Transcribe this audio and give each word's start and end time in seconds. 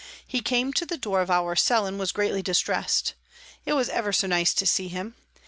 He 0.25 0.41
came 0.41 0.73
to 0.73 0.85
the 0.87 0.97
door 0.97 1.21
of 1.21 1.29
our 1.29 1.55
cell 1.55 1.85
and 1.85 1.99
was 1.99 2.11
greatly 2.11 2.41
distressed. 2.41 3.13
It 3.67 3.73
was 3.73 3.87
ever 3.89 4.11
so 4.11 4.25
nice 4.25 4.55
to 4.55 4.65
see 4.65 4.87
him. 4.87 5.13